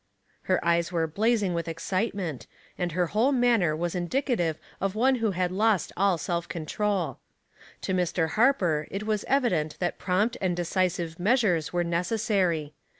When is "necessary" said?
11.83-12.73